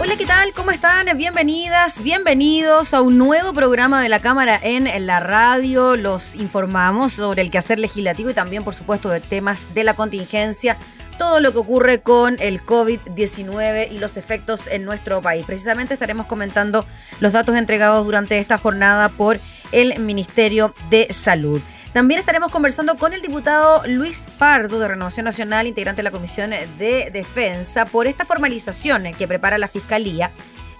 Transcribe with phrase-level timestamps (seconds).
[0.00, 0.52] Hola, ¿qué tal?
[0.52, 1.06] ¿Cómo están?
[1.16, 5.96] Bienvenidas, bienvenidos a un nuevo programa de la Cámara en la radio.
[5.96, 10.78] Los informamos sobre el quehacer legislativo y también, por supuesto, de temas de la contingencia,
[11.18, 15.44] todo lo que ocurre con el COVID-19 y los efectos en nuestro país.
[15.44, 16.86] Precisamente estaremos comentando
[17.18, 19.40] los datos entregados durante esta jornada por
[19.72, 21.60] el Ministerio de Salud.
[21.92, 26.50] También estaremos conversando con el diputado Luis Pardo de Renovación Nacional, integrante de la Comisión
[26.50, 30.30] de Defensa, por esta formalización que prepara la Fiscalía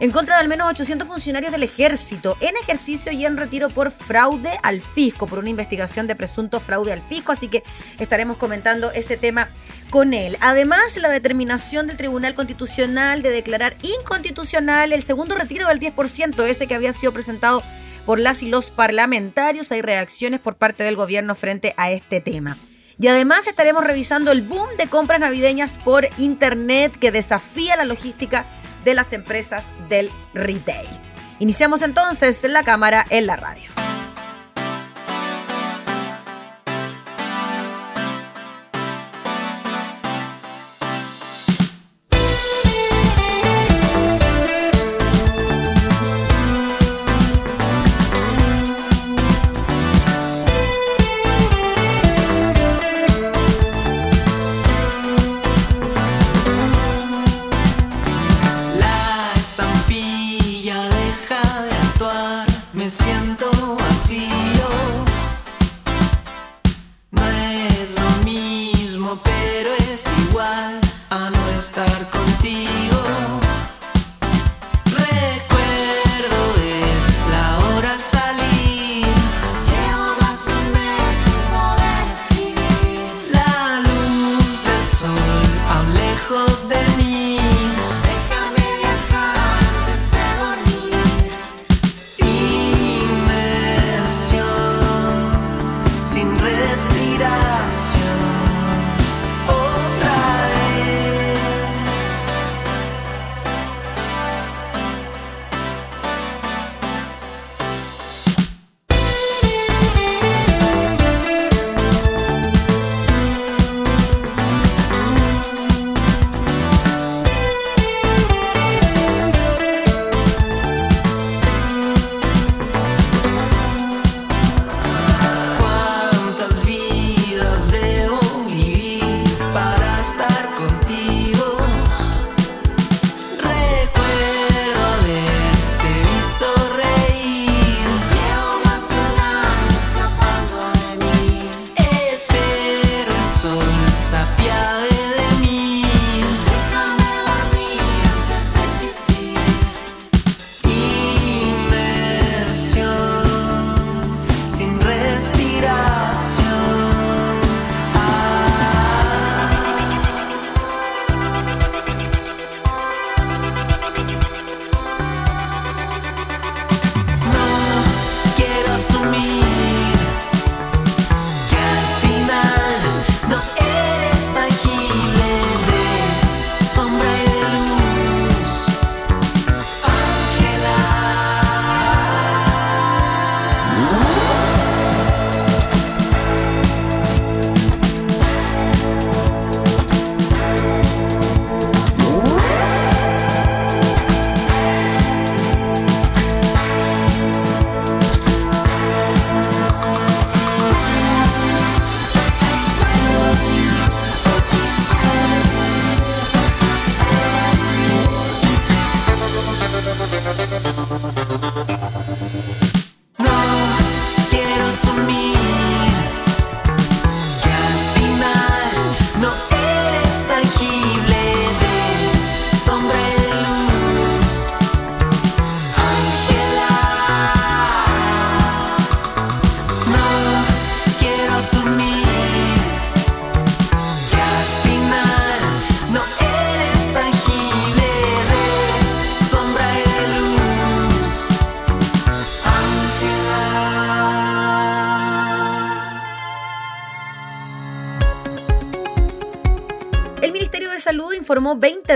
[0.01, 3.91] en contra de al menos 800 funcionarios del ejército en ejercicio y en retiro por
[3.91, 7.33] fraude al fisco, por una investigación de presunto fraude al fisco.
[7.33, 7.65] Así que
[7.99, 9.49] estaremos comentando ese tema
[9.91, 10.37] con él.
[10.41, 16.67] Además, la determinación del Tribunal Constitucional de declarar inconstitucional el segundo retiro del 10%, ese
[16.67, 17.63] que había sido presentado
[18.09, 19.71] por las y los parlamentarios.
[19.71, 22.57] Hay reacciones por parte del gobierno frente a este tema.
[22.99, 28.47] Y además estaremos revisando el boom de compras navideñas por Internet que desafía la logística
[28.83, 30.89] de las empresas del retail.
[31.39, 33.78] Iniciamos entonces la cámara en la radio.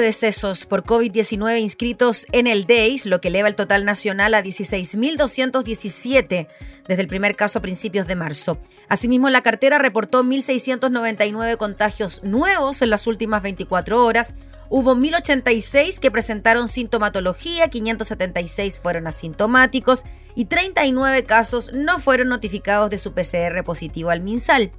[0.02, 6.48] Decesos por COVID-19 inscritos en el DEIS, lo que eleva el total nacional a 16.217
[6.86, 8.58] desde el primer caso a principios de marzo.
[8.88, 14.34] Asimismo, la cartera reportó 1.699 contagios nuevos en las últimas 24 horas.
[14.68, 20.04] Hubo 1.086 que presentaron sintomatología, 576 fueron asintomáticos
[20.34, 24.72] y 39 casos no fueron notificados de su PCR positivo al MinSal.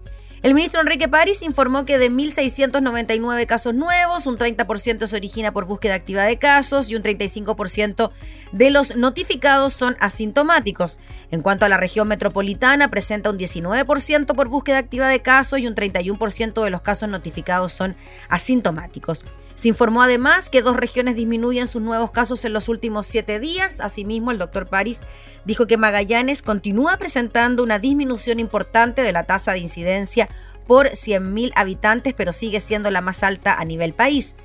[0.44, 5.64] El ministro Enrique París informó que de 1.699 casos nuevos, un 30% se origina por
[5.64, 8.12] búsqueda activa de casos y un 35%
[8.52, 11.00] de los notificados son asintomáticos.
[11.32, 15.68] En cuanto a la región metropolitana, presenta un 19% por búsqueda activa de casos y
[15.68, 17.96] un 31% de los casos notificados son
[18.28, 19.24] asintomáticos.
[19.56, 23.82] Se informó además que dos regiones disminuyen sus nuevos casos en los últimos siete días.
[23.82, 25.02] Asimismo, el doctor París
[25.46, 30.30] dijo que Magallanes continúa presentando una disminución importante de la tasa de incidencia
[30.66, 34.36] por 100.000 habitantes, pero sigue siendo la más alta a nivel país.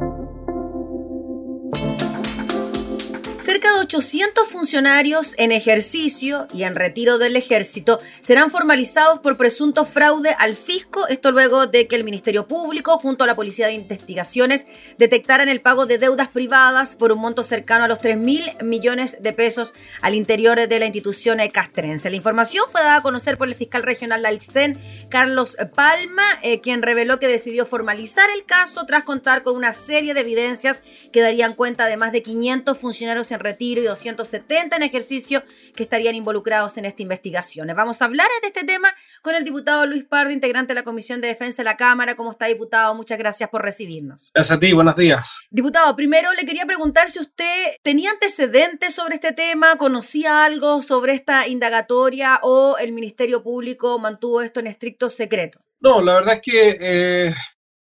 [3.93, 10.55] 800 funcionarios en ejercicio y en retiro del ejército serán formalizados por presunto fraude al
[10.55, 14.65] fisco, esto luego de que el Ministerio Público junto a la Policía de Investigaciones
[14.97, 19.17] detectaran el pago de deudas privadas por un monto cercano a los 3 mil millones
[19.19, 22.09] de pesos al interior de la institución castrense.
[22.09, 24.79] La información fue dada a conocer por el fiscal regional del CEN,
[25.09, 30.13] Carlos Palma, eh, quien reveló que decidió formalizar el caso tras contar con una serie
[30.13, 30.81] de evidencias
[31.11, 35.43] que darían cuenta de más de 500 funcionarios en retiro y 270 en ejercicio
[35.75, 37.67] que estarían involucrados en esta investigación.
[37.75, 41.21] Vamos a hablar de este tema con el diputado Luis Pardo, integrante de la Comisión
[41.21, 42.15] de Defensa de la Cámara.
[42.15, 42.95] ¿Cómo está, diputado?
[42.95, 44.31] Muchas gracias por recibirnos.
[44.33, 45.35] Gracias a ti, buenos días.
[45.49, 51.13] Diputado, primero le quería preguntar si usted tenía antecedentes sobre este tema, conocía algo sobre
[51.13, 55.59] esta indagatoria o el Ministerio Público mantuvo esto en estricto secreto.
[55.79, 57.35] No, la verdad es que eh,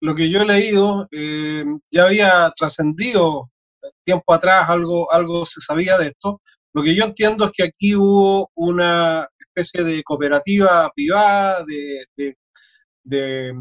[0.00, 3.50] lo que yo he leído eh, ya había trascendido
[4.04, 6.40] tiempo atrás algo, algo se sabía de esto.
[6.74, 12.34] Lo que yo entiendo es que aquí hubo una especie de cooperativa privada, de,
[13.04, 13.52] de,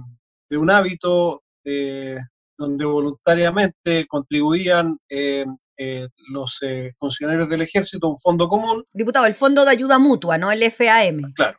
[0.57, 2.17] un hábito eh,
[2.57, 5.45] donde voluntariamente contribuían eh,
[5.77, 6.59] eh, los
[6.95, 8.83] funcionarios del ejército a un fondo común.
[8.93, 10.51] Diputado, el Fondo de Ayuda Mutua, ¿no?
[10.51, 11.33] El FAM.
[11.33, 11.57] Claro.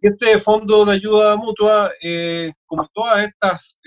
[0.00, 1.92] Este fondo de ayuda mutua,
[2.66, 3.78] como todas estas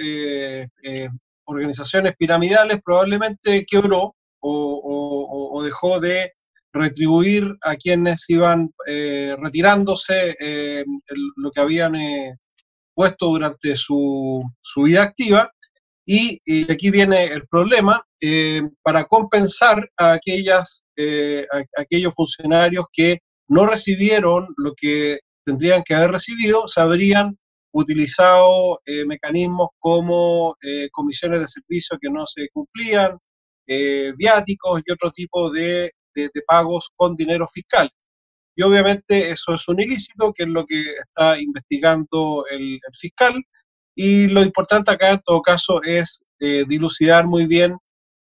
[1.44, 6.34] organizaciones piramidales, probablemente quebró o, dejó de
[6.74, 10.84] retribuir a quienes iban eh, retirándose eh,
[11.38, 12.36] lo que habían eh,
[12.96, 14.44] puesto durante su,
[14.78, 15.52] vida activa.
[16.06, 18.02] Y, aquí viene el problema,
[18.84, 20.84] para compensar a, aquellas,
[21.78, 27.38] aquellos funcionarios que no recibieron lo que tendrían que haber recibido, se habrían
[27.72, 30.56] utilizado mecanismos como
[30.92, 33.18] comisiones de servicio que no se cumplían,
[33.68, 35.92] eh, viáticos y otro tipo de,
[36.48, 37.90] pagos con dinero fiscal.
[38.56, 43.34] Y obviamente eso es un ilícito, que es lo que está investigando el, fiscal.
[43.96, 47.78] Y lo importante acá en todo caso es eh, dilucidar muy bien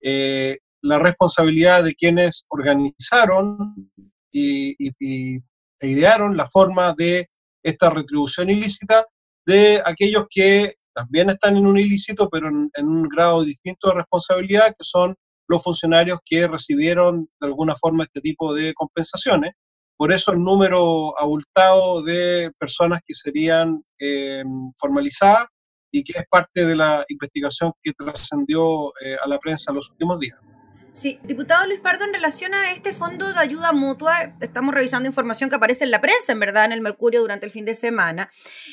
[0.00, 3.90] eh, la responsabilidad de quienes organizaron
[4.30, 5.40] y, e
[5.88, 7.28] idearon la forma de
[7.62, 9.06] esta retribución ilícita
[9.46, 14.68] de aquellos que también están en un ilícito, pero en, un grado distinto de responsabilidad,
[14.68, 15.14] que son
[15.48, 19.54] los funcionarios que recibieron de alguna forma este tipo de compensaciones.
[19.96, 24.42] Por eso el número abultado de personas que serían eh,
[24.76, 25.46] formalizadas
[25.92, 29.90] y que es parte de la investigación que trascendió eh, a la prensa en los
[29.90, 30.38] últimos días.
[30.94, 35.48] Sí, diputado Luis Pardo, en relación a este fondo de ayuda mutua, estamos revisando información
[35.48, 38.28] que aparece en la prensa, en verdad, en el Mercurio durante el fin de semana.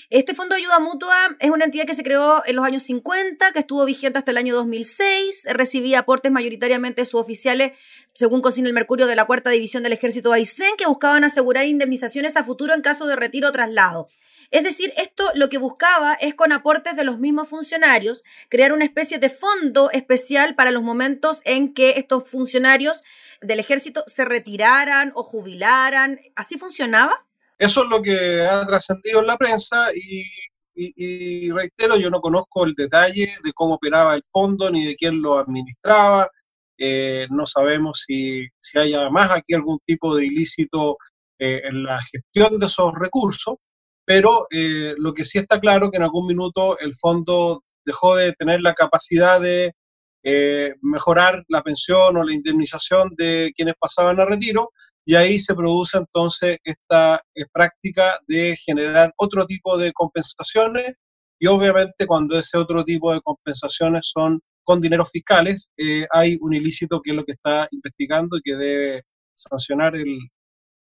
[0.10, 3.54] Este fondo de ayuda mutua es una entidad que se creó en los años 50,
[3.54, 7.72] que estuvo vigente hasta el año 2006, recibía aportes mayoritariamente suboficiales,
[8.14, 12.36] según consigna el Mercurio, de la Cuarta División del Ejército Aysén, que buscaban asegurar indemnizaciones
[12.36, 14.10] a futuro en caso de retiro o traslado.
[14.52, 18.86] Es decir, esto lo que buscaba es con aportes de los mismos funcionarios crear una
[18.86, 23.04] especie de fondo especial para los momentos en que estos funcionarios
[23.42, 26.20] del ejército se retiraran o jubilaran.
[26.36, 27.28] ¿Así funcionaba?
[27.60, 32.74] Eso es lo que ha trascendido en la prensa y, reitero, yo no conozco el
[32.74, 36.28] detalle de cómo operaba el fondo ni de quién lo administraba.
[36.78, 40.98] Eh, no sabemos si, si hay además aquí algún tipo de ilícito
[41.38, 43.58] eh, en la gestión de esos recursos
[44.10, 48.34] pero eh, lo que sí está claro que en algún minuto el fondo dejó de
[48.34, 49.74] tener la capacidad de
[50.24, 54.72] eh, mejorar la pensión o la indemnización de quienes pasaban a retiro
[55.06, 60.96] y ahí se produce entonces esta eh, práctica de generar otro tipo de compensaciones
[61.40, 65.72] y obviamente cuando ese otro tipo de compensaciones son con dineros fiscales,
[66.12, 69.04] hay un ilícito que es lo que está investigando y que debe
[69.36, 70.18] sancionar el,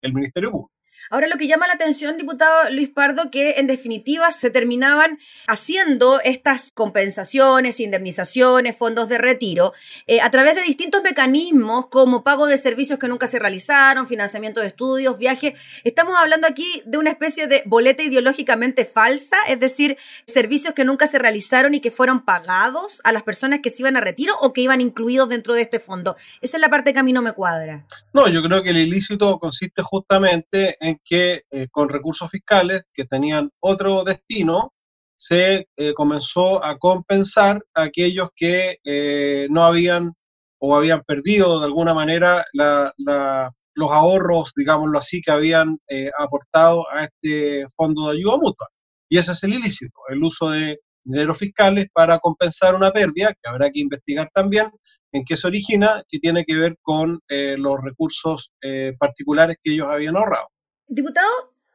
[0.01, 0.78] el Ministerio Público.
[1.09, 6.19] Ahora lo que llama la atención, diputado Luis Pardo, que en definitiva se terminaban haciendo
[6.21, 9.73] estas compensaciones, indemnizaciones, fondos de retiro,
[10.07, 14.61] eh, a través de distintos mecanismos como pago de servicios que nunca se realizaron, financiamiento
[14.61, 15.53] de estudios, viajes.
[15.83, 21.07] Estamos hablando aquí de una especie de boleta ideológicamente falsa, es decir, servicios que nunca
[21.07, 24.53] se realizaron y que fueron pagados a las personas que se iban a retiro o
[24.53, 26.15] que iban incluidos dentro de este fondo.
[26.41, 27.85] Esa es la parte que a mí no me cuadra.
[28.13, 33.05] No, yo creo que el ilícito consiste justamente en que eh, con recursos fiscales que
[33.05, 34.73] tenían otro destino,
[35.17, 40.13] se eh, comenzó a compensar a aquellos que eh, no habían
[40.61, 45.77] o habían perdido de alguna manera los ahorros, digámoslo así, que habían
[46.17, 48.67] aportado a este fondo de ayuda mutua.
[49.09, 53.49] Y ese es el ilícito, el uso de dineros fiscales para compensar una pérdida, que
[53.49, 54.69] habrá que investigar también
[55.11, 59.73] en qué se origina, que tiene que ver con eh, los recursos eh, particulares que
[59.73, 60.47] ellos habían ahorrado.
[60.91, 61.27] Diputado,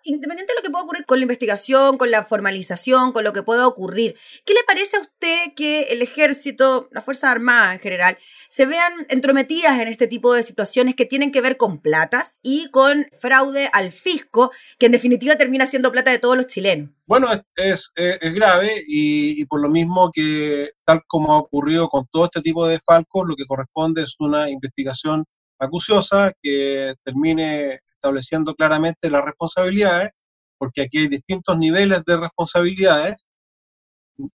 [0.02, 3.44] independiente de lo que pueda ocurrir con la investigación, con la formalización, con lo que
[3.44, 8.18] pueda ocurrir, ¿qué le parece a usted que el ejército, las Fuerzas Armadas en general,
[8.49, 12.71] se vean entrometidas en este tipo de situaciones que tienen que ver con platas y
[12.73, 16.90] con fraude al fisco, que en definitiva termina siendo plata de todos los chilenos?
[17.06, 22.25] Bueno, es, grave y, y, por lo mismo que tal como ha ocurrido con todo
[22.25, 25.25] este tipo de falcos, lo que corresponde es una investigación
[25.61, 30.11] acuciosa que termine estableciendo claramente las responsabilidades,
[30.58, 33.26] porque aquí hay distintos niveles de responsabilidades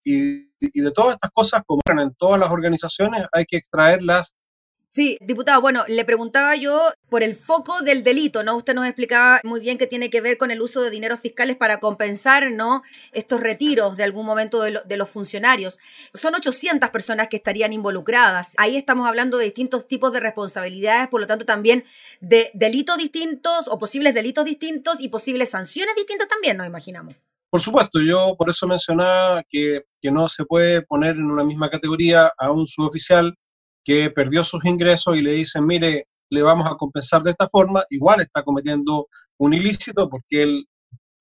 [0.03, 4.35] y, de todas estas cosas, como en todas las organizaciones, hay que extraerlas
[4.91, 8.55] Sí, diputado, bueno, le preguntaba yo por el foco del delito, ¿no?
[8.55, 11.57] Usted nos explicaba muy bien que tiene que ver con el uso de dineros fiscales
[11.57, 12.81] para compensar, ¿no?
[13.11, 15.79] Estos retiros de algún momento de, de, los funcionarios.
[16.15, 18.53] Son 800 personas que estarían involucradas.
[18.57, 21.85] Ahí estamos hablando de distintos tipos de responsabilidades, por lo tanto también
[22.19, 27.15] de delitos distintos o posibles delitos distintos y posibles sanciones distintas también, nos imaginamos.
[27.51, 31.69] Por supuesto, yo por eso mencionaba que, que no se puede poner en una misma
[31.69, 33.35] categoría a un suboficial
[33.83, 37.83] que perdió sus ingresos y le dicen, mire, le vamos a compensar de esta forma,
[37.89, 39.07] igual está cometiendo
[39.39, 40.65] un ilícito porque él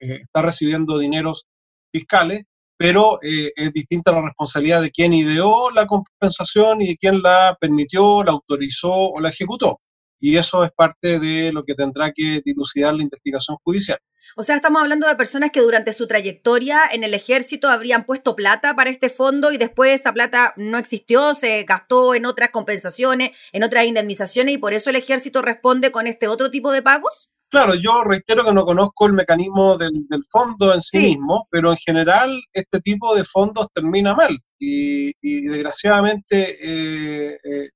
[0.01, 1.47] eh, está recibiendo dineros
[1.93, 2.43] fiscales,
[2.77, 7.57] pero eh, es distinta la responsabilidad de quien ideó la compensación y de quien la
[7.61, 9.81] permitió, la autorizó o la ejecutó
[10.21, 13.99] y eso es parte de lo que tendrá que dilucidar la investigación judicial.
[14.37, 18.37] O sea, estamos hablando de personas que durante su trayectoria en el ejército habrían puesto
[18.37, 23.31] plata para este fondo y después esa plata no existió, se gastó en otras compensaciones,
[23.53, 27.31] en otras indemnizaciones y por eso el ejército responde con este otro tipo de pagos.
[27.51, 31.49] Claro, yo reitero que no conozco el mecanismo del, del fondo en sí, sí, mismo,
[31.51, 37.69] pero en general este tipo de fondos termina mal y, y desgraciadamente eh, eh,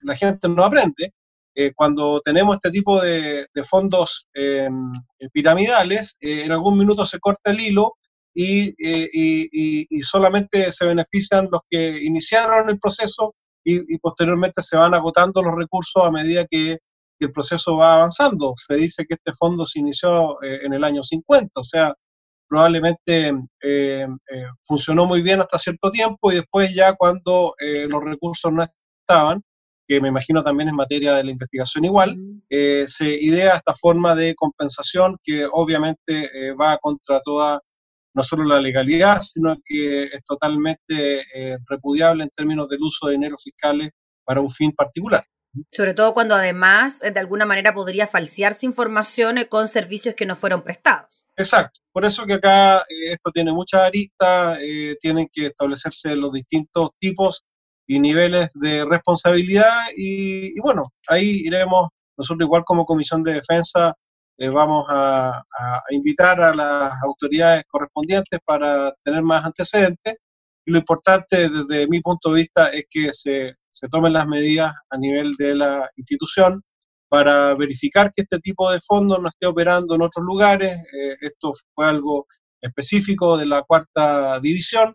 [0.00, 1.14] la gente no aprende
[1.54, 4.68] eh, cuando tenemos este tipo de, de fondos eh,
[5.32, 7.94] piramidales, eh, en algún minuto se corta el hilo
[8.32, 13.34] y, y, y, solamente se benefician los que iniciaron el proceso
[13.64, 16.78] y, posteriormente se van agotando los recursos a medida que,
[17.18, 18.54] que, el proceso va avanzando.
[18.56, 21.92] Se dice que este fondo se inició en el año 50, o sea,
[22.48, 23.34] probablemente
[24.64, 27.54] funcionó muy bien hasta cierto tiempo y después ya cuando
[27.88, 28.64] los recursos no
[29.02, 29.42] estaban,
[29.90, 32.16] que me imagino también en materia de la investigación igual,
[32.48, 37.58] eh, se idea esta forma de compensación que obviamente eh, va contra toda,
[38.14, 43.14] no solo la legalidad, sino que es totalmente eh, repudiable en términos del uso de
[43.14, 43.90] dinero fiscales
[44.24, 45.24] para un fin particular.
[45.72, 50.62] Sobre todo cuando además de alguna manera podría falsearse información con servicios que no fueron
[50.62, 51.26] prestados.
[51.36, 51.80] Exacto.
[51.90, 54.60] Por eso que acá esto tiene muchas aristas,
[55.00, 57.42] tienen que establecerse los distintos tipos
[57.90, 63.92] y niveles de responsabilidad y, y, bueno, ahí iremos, nosotros igual como Comisión de Defensa
[64.38, 70.14] eh, vamos a, a, invitar a las autoridades correspondientes para tener más antecedentes
[70.64, 74.72] y lo importante desde mi punto de vista es que se, se tomen las medidas
[74.88, 76.62] a nivel de la institución
[77.08, 80.70] para verificar que este tipo de fondos no esté operando en otros lugares.
[80.74, 82.28] Eh, esto fue algo
[82.60, 84.94] específico de la cuarta división,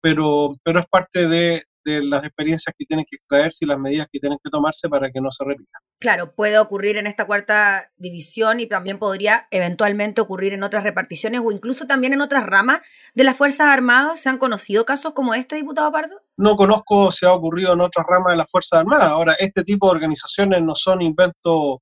[0.00, 4.06] pero, pero es parte de, de las experiencias que tienen que extraerse y las medidas
[4.12, 5.78] que tienen que tomarse para que no se repita.
[5.98, 11.40] Claro, puede ocurrir en esta cuarta división y también podría eventualmente ocurrir en otras reparticiones
[11.44, 12.80] o incluso también en otras ramas
[13.14, 14.20] de las Fuerzas Armadas.
[14.20, 16.20] ¿Se han conocido casos como este, diputado Pardo?
[16.36, 19.10] No conozco si ha ocurrido en otras ramas de las Fuerzas Armadas.
[19.10, 21.78] Ahora, este tipo de organizaciones no son inventos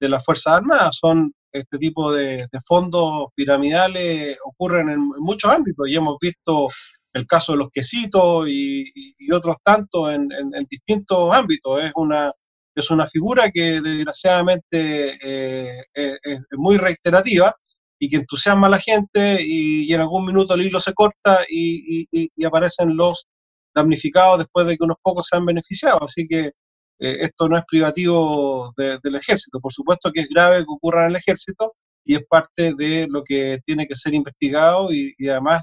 [0.00, 5.50] de las Fuerzas Armadas, son este tipo de, de fondos piramidales ocurren en, en muchos
[5.52, 6.68] ámbitos y hemos visto
[7.14, 8.92] el caso de los quesitos y,
[9.32, 11.82] otros tantos en, en, en, distintos ámbitos.
[11.82, 12.30] Es una,
[12.74, 17.54] es una figura que desgraciadamente eh, es, es, muy reiterativa
[17.98, 21.44] y que entusiasma a la gente y, y en algún minuto el hilo se corta
[21.48, 22.06] y,
[22.44, 23.26] aparecen los
[23.74, 26.02] damnificados después de que unos pocos se han beneficiado.
[26.02, 26.52] Así que eh,
[26.98, 29.60] esto no es privativo de, del ejército.
[29.60, 31.74] Por supuesto que es grave que ocurra en el ejército
[32.04, 35.62] y es parte de lo que tiene que ser investigado y, y además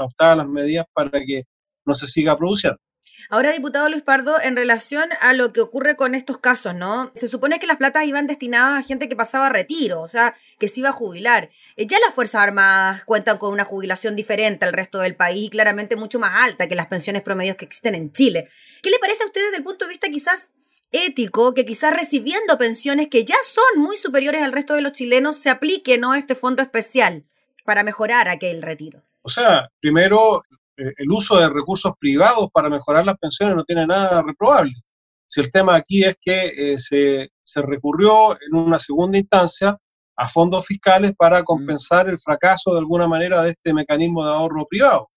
[0.00, 1.44] adoptadas las medidas para que
[1.84, 2.78] no se siga produciendo.
[3.28, 7.12] Ahora, diputado Luis Pardo, en relación a lo que ocurre con estos casos, ¿no?
[7.14, 10.68] Se supone que las platas iban destinadas a gente que pasaba retiro, o sea, que
[10.68, 11.50] se iba a jubilar.
[11.76, 15.50] Eh, ya las Fuerzas Armadas cuentan con una jubilación diferente al resto del país y
[15.50, 18.48] claramente mucho más alta que las pensiones promedios que existen en Chile.
[18.82, 20.50] ¿Qué le parece a usted desde el punto de vista quizás
[20.90, 25.36] ético que quizás recibiendo pensiones que ya son muy superiores al resto de los chilenos
[25.36, 27.24] se aplique, ¿no?, este fondo especial
[27.64, 29.04] para mejorar aquel retiro?
[29.22, 30.42] O sea, primero,
[30.76, 34.72] el uso de recursos privados para mejorar las pensiones no tiene nada reprobable.
[35.28, 39.76] Si el tema aquí es que se, se recurrió en una segunda instancia
[40.16, 44.66] a fondos fiscales para compensar el fracaso de alguna manera de este mecanismo de ahorro
[44.68, 45.08] privado.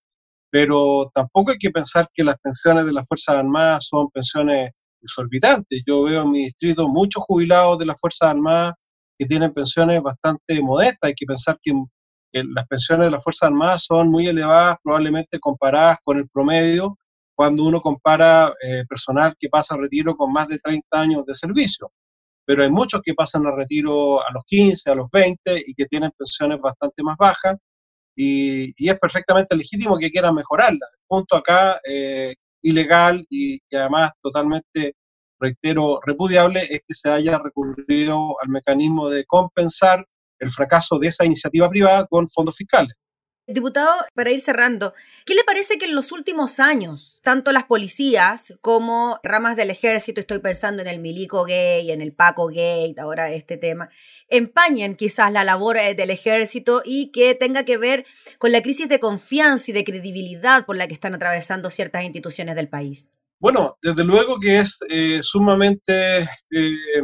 [0.50, 5.82] Pero tampoco hay que pensar que las pensiones de las Fuerzas Armadas son pensiones exorbitantes.
[5.86, 8.74] Yo veo en mi distrito muchos jubilados de las Fuerzas Armadas
[9.18, 11.00] que tienen pensiones bastante modestas.
[11.02, 11.74] Hay que pensar que,
[12.34, 16.98] las pensiones de las Fuerzas Armadas son muy elevadas, probablemente comparadas con el promedio,
[17.36, 21.34] cuando uno compara eh, personal que pasa a retiro con más de 30 años de
[21.34, 21.92] servicio
[22.46, 25.86] pero hay muchos que pasan a retiro a los 15, a los 20 y que
[25.86, 27.58] tienen pensiones bastante más bajas
[28.16, 30.90] y, es perfectamente legítimo que quieran mejorarlas.
[30.94, 34.96] El punto acá, eh, ilegal y, y, además totalmente,
[35.40, 40.06] reitero, repudiable, es que se haya recurrido al mecanismo de compensar
[40.40, 42.94] el fracaso de esa iniciativa privada con fondos fiscales.
[43.46, 44.94] Diputado, para ir cerrando,
[45.26, 50.22] ¿qué le parece que en los últimos años, tanto las policías como ramas del ejército,
[50.22, 53.90] estoy pensando en el milico gay, en el Paco gay, ahora este tema,
[54.30, 58.06] empañen quizás la labor eh, del ejército y que tenga que ver
[58.38, 62.56] con la crisis de confianza y de credibilidad por la que están atravesando ciertas instituciones
[62.56, 63.12] del país?
[63.42, 67.02] Bueno, desde luego que es eh, sumamente eh,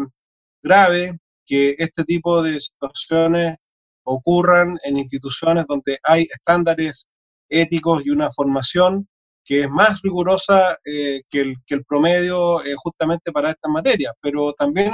[0.63, 3.55] grave que este tipo de situaciones
[4.03, 7.09] ocurran en instituciones donde hay estándares
[7.49, 9.07] éticos y una formación
[9.43, 14.13] que es más rigurosa eh, que, el, que, el, promedio eh, justamente para estas materias,
[14.21, 14.91] pero también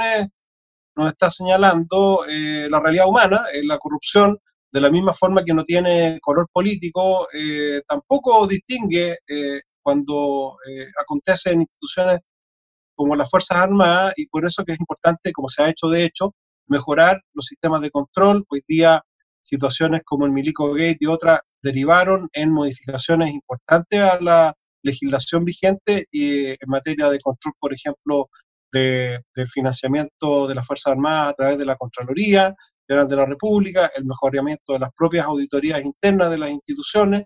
[0.96, 4.38] nos está señalando eh, la realidad humana, la corrupción,
[4.72, 7.28] de la misma forma que no tiene color político,
[7.86, 9.18] tampoco distingue
[9.80, 10.58] cuando
[11.00, 12.20] acontece en instituciones
[12.94, 16.04] como las Fuerzas Armadas y por eso que es importante, como se ha hecho de
[16.04, 16.34] hecho,
[16.68, 18.44] mejorar los sistemas de control.
[18.48, 19.02] Hoy día
[19.42, 26.06] situaciones como el Milico Gate y otras derivaron en modificaciones importantes a la legislación vigente
[26.10, 28.28] y en materia de control, por ejemplo,
[28.72, 32.54] de, del financiamiento de las Fuerzas Armadas a través de la Contraloría
[32.86, 37.24] General de la República, el mejoramiento de las propias auditorías internas de las instituciones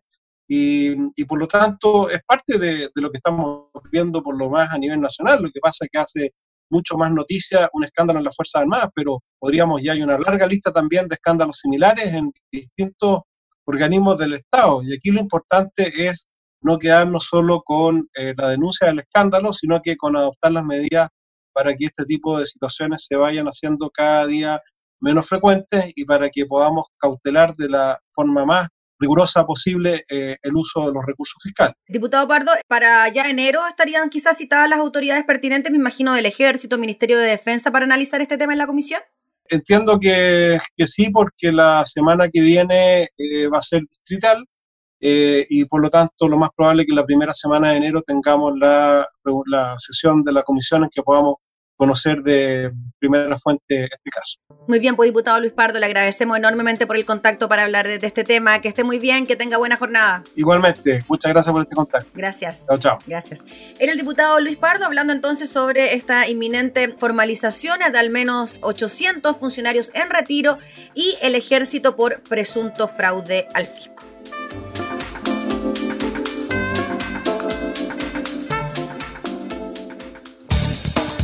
[0.48, 4.50] y, y por lo tanto es parte de, de, lo que estamos viendo por lo
[4.50, 5.42] más a nivel nacional.
[5.42, 6.32] Lo que pasa es que hace
[6.70, 10.46] mucho más noticia un escándalo en las Fuerzas Armadas, pero podríamos, ya hay una larga
[10.46, 13.20] lista también de escándalos similares en distintos
[13.66, 14.82] organismos del Estado.
[14.82, 16.28] Y aquí lo importante es
[16.62, 21.08] no quedarnos solo con eh, la denuncia del escándalo, sino que con adoptar las medidas
[21.52, 24.60] para que este tipo de situaciones se vayan haciendo cada día
[25.00, 28.68] menos frecuentes y para que podamos cautelar de la forma más
[29.00, 31.74] rigurosa posible eh, el uso de los recursos fiscales.
[31.88, 36.78] Diputado Pardo, para ya enero estarían quizás citadas las autoridades pertinentes, me imagino, del Ejército,
[36.78, 39.00] Ministerio de Defensa, para analizar este tema en la comisión.
[39.48, 44.44] Entiendo que, que sí, porque la semana que viene eh, va a ser distrital
[45.00, 48.02] eh, y por lo tanto lo más probable es que la primera semana de enero
[48.02, 49.08] tengamos la,
[49.46, 51.36] la sesión de la comisión en que podamos
[51.80, 54.38] conocer de primera fuente este caso.
[54.68, 57.98] Muy bien, pues diputado Luis Pardo, le agradecemos enormemente por el contacto para hablar de,
[57.98, 58.60] de, este tema.
[58.60, 60.22] Que esté muy bien, que tenga buena jornada.
[60.36, 62.10] Igualmente, muchas gracias por este contacto.
[62.12, 62.66] Gracias.
[62.66, 62.98] Chao, chao.
[63.06, 63.46] Gracias.
[63.78, 69.34] Era el diputado Luis Pardo hablando entonces sobre esta inminente formalización de al menos 800
[69.38, 70.58] funcionarios en retiro
[70.94, 74.04] y el ejército por presunto fraude al fisco.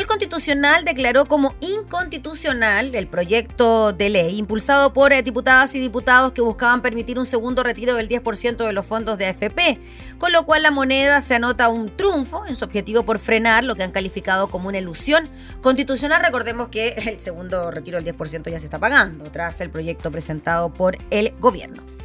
[0.00, 6.32] Tribunal Constitucional declaró como inconstitucional el proyecto de ley impulsado por eh, diputadas y diputados
[6.32, 9.78] que buscaban permitir un segundo retiro del 10% de los fondos de AFP,
[10.16, 13.74] con lo cual la moneda se anota un triunfo en su objetivo por frenar lo
[13.74, 15.28] que han calificado como una ilusión
[15.60, 16.22] constitucional.
[16.22, 20.72] Recordemos que el segundo retiro del 10% ya se está pagando tras el proyecto presentado
[20.72, 21.99] por el gobierno.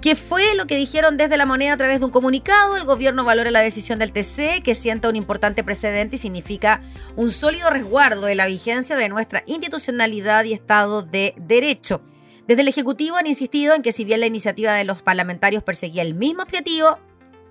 [0.00, 2.76] ¿Qué fue lo que dijeron desde la moneda a través de un comunicado?
[2.76, 6.80] El gobierno valora la decisión del TC, que sienta un importante precedente y significa
[7.16, 12.02] un sólido resguardo de la vigencia de nuestra institucionalidad y Estado de Derecho.
[12.46, 16.02] Desde el Ejecutivo han insistido en que si bien la iniciativa de los parlamentarios perseguía
[16.02, 16.98] el mismo objetivo,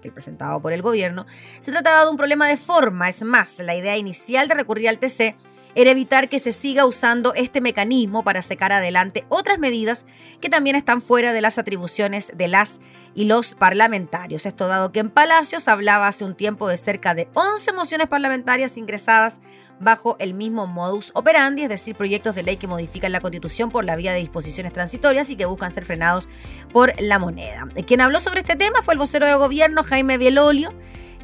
[0.01, 1.25] que el presentado por el gobierno,
[1.59, 3.09] se trataba de un problema de forma.
[3.09, 5.35] Es más, la idea inicial de recurrir al TC
[5.75, 10.05] era evitar que se siga usando este mecanismo para sacar adelante otras medidas
[10.41, 12.79] que también están fuera de las atribuciones de las
[13.13, 14.45] y los parlamentarios.
[14.45, 18.77] Esto dado que en Palacios hablaba hace un tiempo de cerca de 11 mociones parlamentarias
[18.77, 19.39] ingresadas
[19.79, 23.83] bajo el mismo modus operandi, es decir, proyectos de ley que modifican la constitución por
[23.85, 26.29] la vía de disposiciones transitorias y que buscan ser frenados
[26.71, 27.67] por la moneda.
[27.85, 30.69] Quien habló sobre este tema fue el vocero de gobierno, Jaime Bielolio,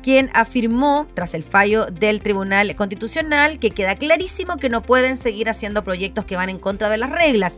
[0.01, 5.49] quien afirmó, tras el fallo del Tribunal Constitucional, que queda clarísimo que no pueden seguir
[5.49, 7.57] haciendo proyectos que van en contra de las reglas.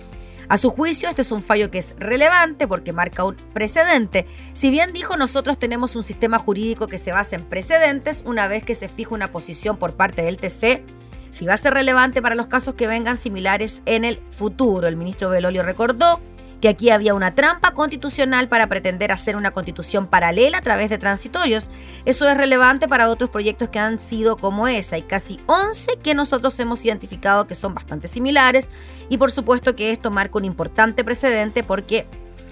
[0.49, 4.27] A su juicio, este es un fallo que es relevante porque marca un precedente.
[4.53, 8.63] Si bien dijo, nosotros tenemos un sistema jurídico que se basa en precedentes, una vez
[8.63, 10.83] que se fija una posición por parte del TC,
[11.31, 14.87] si va a ser relevante para los casos que vengan similares en el futuro.
[14.87, 16.19] El ministro Belolio recordó
[16.63, 20.97] que aquí había una trampa constitucional para pretender hacer una constitución paralela a través de
[20.97, 21.69] transitorios.
[22.05, 24.95] Eso es relevante para otros proyectos que han sido como esa.
[24.95, 28.69] Hay casi 11 que nosotros hemos identificado que son bastante similares
[29.09, 32.05] y por supuesto que esto marca un importante precedente porque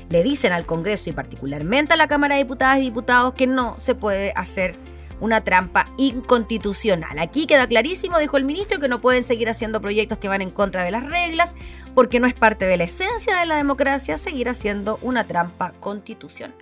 [0.10, 3.80] le dicen al Congreso y particularmente a la Cámara de Diputadas y Diputados que no
[3.80, 4.76] se puede hacer
[5.21, 7.17] una trampa inconstitucional.
[7.19, 10.50] Aquí queda clarísimo, dijo el ministro, que no pueden seguir haciendo proyectos que van en
[10.50, 11.56] contra de las reglas,
[11.94, 16.56] porque no es parte de la esencia de la democracia seguir haciendo una trampa constitucional.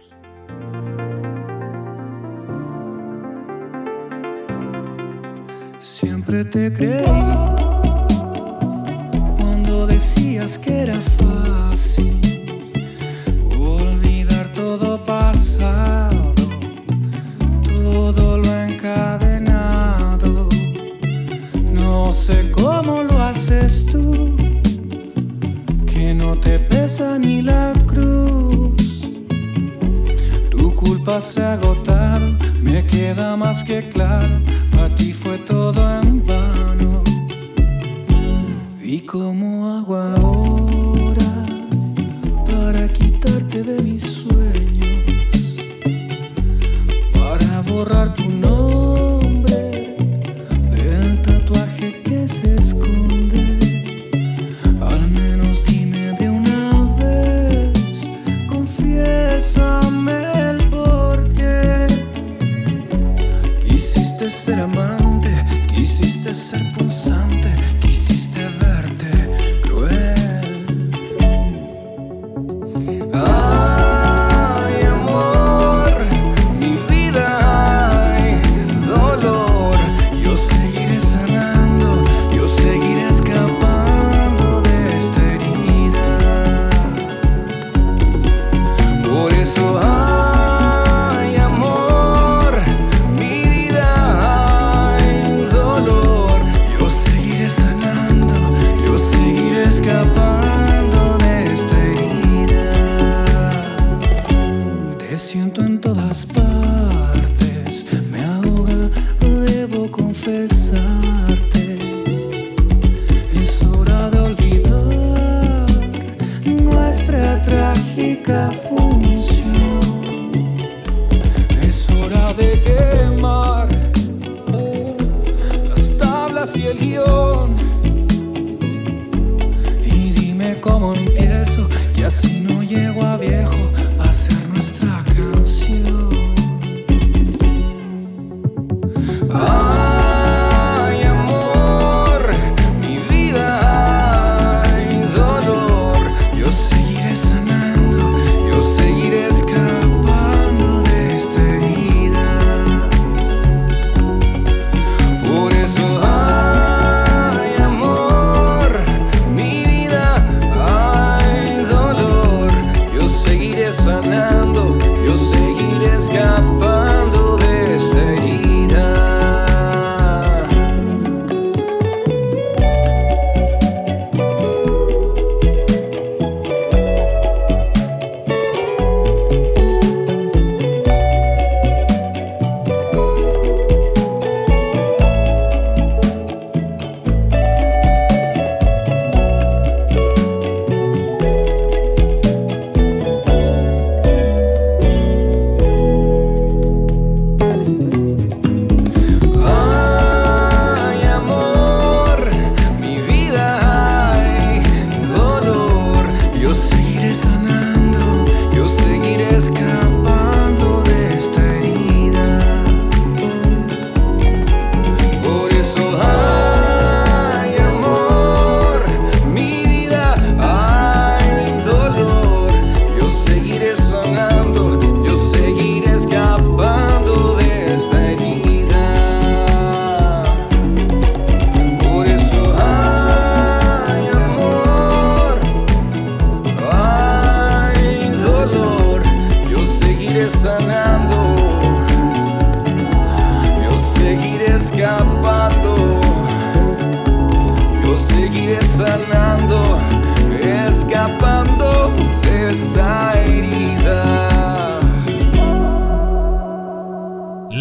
[5.80, 7.06] Siempre te creí
[9.38, 12.20] cuando decías que era fácil
[13.58, 14.89] olvidar todo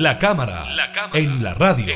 [0.08, 0.64] La cámara,
[1.12, 1.94] en la radio.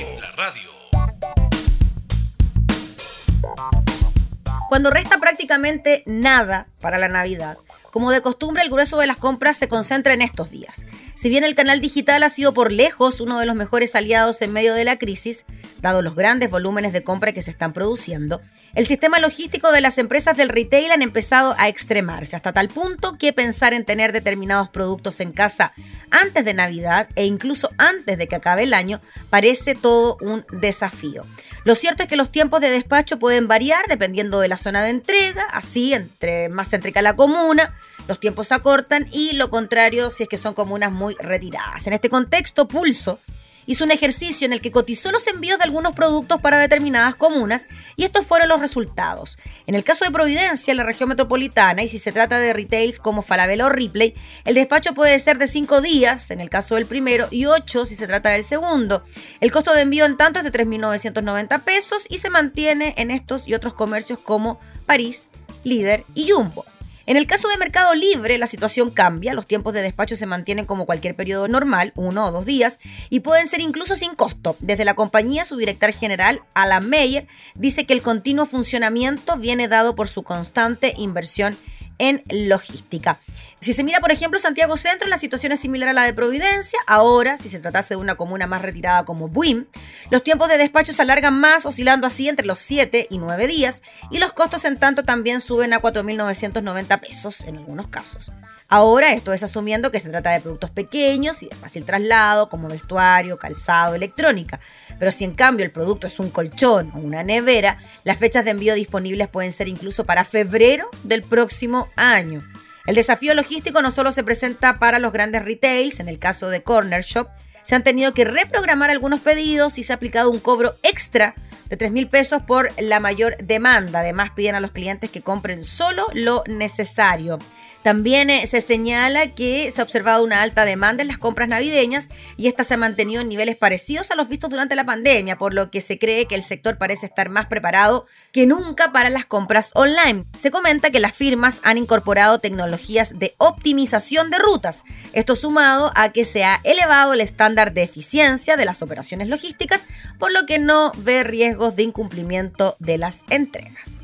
[4.69, 7.57] Cuando resta prácticamente nada para la Navidad,
[7.91, 10.85] como de costumbre el grueso de las compras se concentra en estos días.
[11.23, 14.53] Si bien el canal digital ha sido por lejos uno de los mejores aliados en
[14.53, 15.45] medio de la crisis,
[15.81, 18.41] dado los grandes volúmenes de compra que se están produciendo,
[18.75, 23.19] el sistema logístico de las empresas del retail han empezado a extremarse hasta tal punto
[23.19, 25.73] que pensar en tener determinados productos en casa
[26.11, 29.01] antes de Navidad e incluso antes de que acabe el año
[29.31, 31.25] parece todo un desafío.
[31.65, 34.91] Lo cierto es que los tiempos de despacho pueden variar dependiendo de la zona de
[34.91, 37.73] entrega, así entre más céntrica la comuna,
[38.09, 41.87] los tiempos se acortan y lo contrario si es que son comunas muy retiradas.
[41.87, 43.19] En este contexto, Pulso
[43.67, 47.67] hizo un ejercicio en el que cotizó los envíos de algunos productos para determinadas comunas
[47.97, 49.39] y estos fueron los resultados.
[49.67, 52.99] En el caso de Providencia, en la región metropolitana, y si se trata de retails
[52.99, 56.87] como Falabella o Ripley, el despacho puede ser de 5 días, en el caso del
[56.87, 59.05] primero, y 8 si se trata del segundo.
[59.41, 63.49] El costo de envío en tanto es de 3.990 pesos y se mantiene en estos
[63.49, 65.29] y otros comercios como París,
[65.65, 66.65] Líder y Jumbo.
[67.07, 70.67] En el caso de Mercado Libre, la situación cambia, los tiempos de despacho se mantienen
[70.67, 72.79] como cualquier periodo normal, uno o dos días,
[73.11, 74.57] y pueden ser incluso sin costo.
[74.61, 79.95] Desde la compañía, su director general, Alan Meyer, dice que el continuo funcionamiento viene dado
[79.95, 81.57] por su constante inversión
[81.99, 83.19] en logística.
[83.63, 86.81] Si se mira, por ejemplo, Santiago Centro, la situación es similar a la de Providencia.
[86.89, 89.67] Ahora, si se tratase de una comuna más retirada como Buim,
[90.11, 93.85] los tiempos de despacho se alargan más, oscilando así entre los 7 y 9 días,
[94.11, 98.33] y los costos en tanto también suben a 4.990 pesos en algunos casos.
[98.67, 102.67] Ahora, esto es asumiendo que se trata de productos pequeños y de fácil traslado, como
[102.67, 104.59] vestuario, calzado, electrónica.
[104.99, 108.51] Pero si en cambio el producto es un colchón o una nevera, las fechas de
[108.51, 112.43] envío disponibles pueden ser incluso para febrero del próximo año.
[112.87, 116.63] El desafío logístico no solo se presenta para los grandes retails, en el caso de
[116.63, 117.29] Corner Shop,
[117.63, 121.35] se han tenido que reprogramar algunos pedidos y se ha aplicado un cobro extra
[121.69, 124.01] de 3 mil pesos por la mayor demanda.
[124.01, 127.39] Además, piden a los clientes que compren solo lo necesario.
[127.83, 132.09] También eh, se señala que se ha observado una alta demanda en las compras navideñas
[132.37, 135.53] y esta se ha mantenido en niveles parecidos a los vistos durante la pandemia, por
[135.53, 139.25] lo que se cree que el sector parece estar más preparado que nunca para las
[139.25, 140.25] compras online.
[140.39, 146.11] Se comenta que las firmas han incorporado tecnologías de optimización de rutas, esto sumado a
[146.11, 149.85] que se ha elevado el estándar de eficiencia de las operaciones logísticas,
[150.19, 154.02] por lo que no ve riesgos de incumplimiento de las entregas.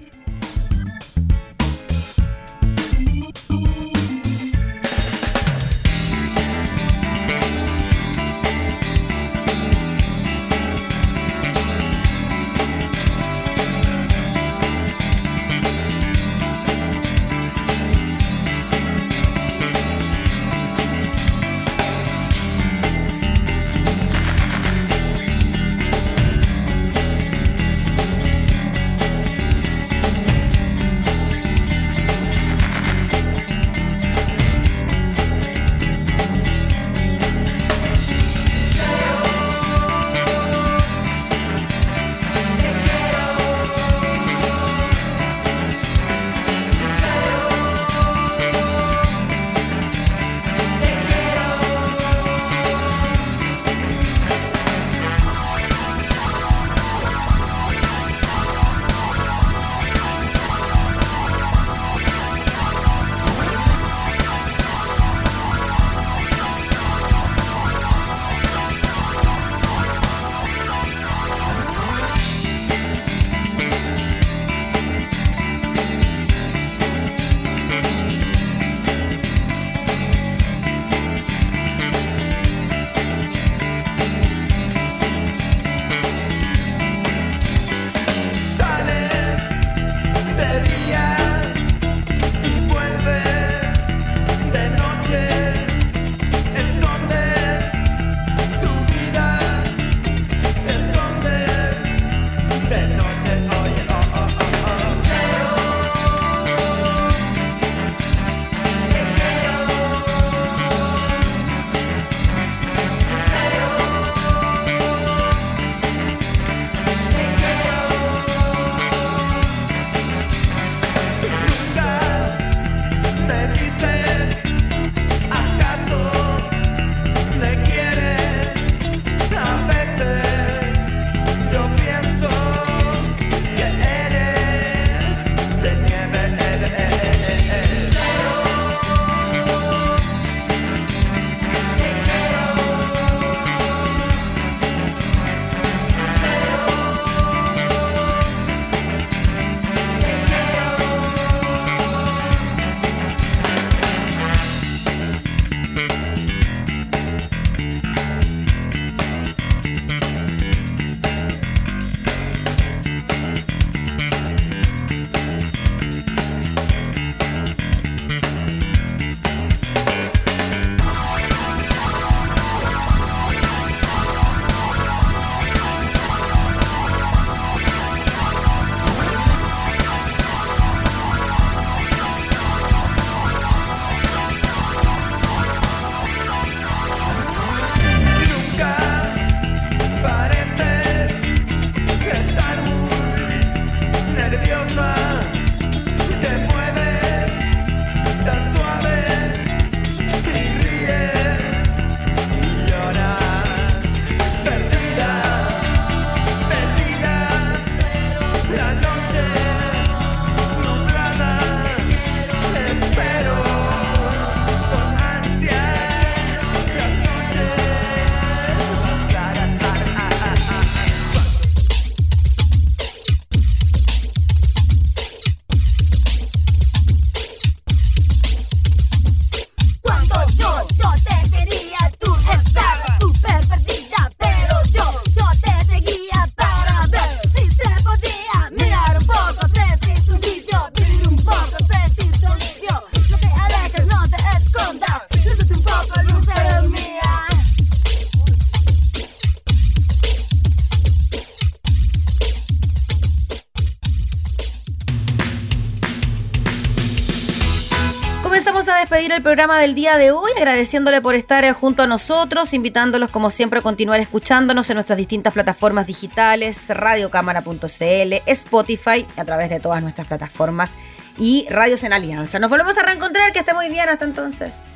[259.19, 263.31] El programa del día de hoy, agradeciéndole por estar eh, junto a nosotros, invitándolos como
[263.31, 269.83] siempre a continuar escuchándonos en nuestras distintas plataformas digitales, radiocámara.cl, Spotify, a través de todas
[269.83, 270.79] nuestras plataformas
[271.19, 272.39] y Radios en Alianza.
[272.39, 274.75] Nos volvemos a reencontrar, que esté muy bien hasta entonces.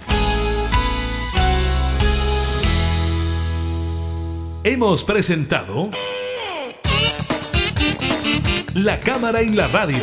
[4.65, 5.89] Hemos presentado
[8.75, 10.03] La Cámara en la Radio.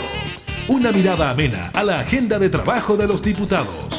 [0.70, 3.99] Una mirada amena a la agenda de trabajo de los diputados.